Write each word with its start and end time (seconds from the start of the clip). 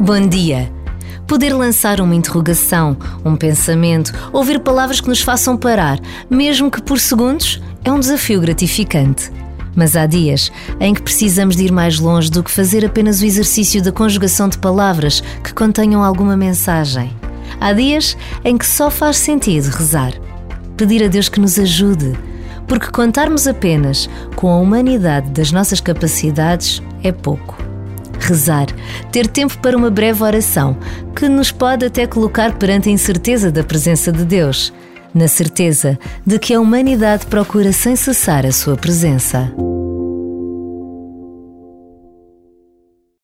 Bom 0.00 0.26
dia. 0.28 0.72
Poder 1.26 1.52
lançar 1.52 2.00
uma 2.00 2.14
interrogação, 2.14 2.96
um 3.22 3.36
pensamento, 3.36 4.12
ouvir 4.32 4.60
palavras 4.60 4.98
que 4.98 5.10
nos 5.10 5.20
façam 5.20 5.58
parar, 5.58 6.00
mesmo 6.30 6.70
que 6.70 6.80
por 6.80 6.98
segundos, 6.98 7.60
é 7.84 7.92
um 7.92 8.00
desafio 8.00 8.40
gratificante. 8.40 9.30
Mas 9.76 9.94
há 9.94 10.06
dias 10.06 10.50
em 10.80 10.94
que 10.94 11.02
precisamos 11.02 11.54
de 11.54 11.66
ir 11.66 11.70
mais 11.70 11.98
longe 11.98 12.30
do 12.30 12.42
que 12.42 12.50
fazer 12.50 12.82
apenas 12.82 13.20
o 13.20 13.26
exercício 13.26 13.82
da 13.82 13.92
conjugação 13.92 14.48
de 14.48 14.56
palavras 14.56 15.22
que 15.44 15.52
contenham 15.52 16.02
alguma 16.02 16.34
mensagem. 16.34 17.14
Há 17.60 17.74
dias 17.74 18.16
em 18.42 18.56
que 18.56 18.66
só 18.66 18.90
faz 18.90 19.18
sentido 19.18 19.68
rezar. 19.68 20.14
Pedir 20.78 21.04
a 21.04 21.08
Deus 21.08 21.28
que 21.28 21.40
nos 21.40 21.58
ajude, 21.58 22.18
porque 22.70 22.88
contarmos 22.88 23.48
apenas 23.48 24.08
com 24.36 24.48
a 24.48 24.56
humanidade 24.56 25.28
das 25.32 25.50
nossas 25.50 25.80
capacidades 25.80 26.80
é 27.02 27.10
pouco. 27.10 27.58
Rezar, 28.20 28.68
ter 29.10 29.26
tempo 29.26 29.58
para 29.58 29.76
uma 29.76 29.90
breve 29.90 30.22
oração, 30.22 30.76
que 31.16 31.28
nos 31.28 31.50
pode 31.50 31.84
até 31.84 32.06
colocar 32.06 32.56
perante 32.56 32.88
a 32.88 32.92
incerteza 32.92 33.50
da 33.50 33.64
presença 33.64 34.12
de 34.12 34.24
Deus, 34.24 34.72
na 35.12 35.26
certeza 35.26 35.98
de 36.24 36.38
que 36.38 36.54
a 36.54 36.60
humanidade 36.60 37.26
procura 37.26 37.72
sem 37.72 37.96
cessar 37.96 38.46
a 38.46 38.52
sua 38.52 38.76
presença. 38.76 39.52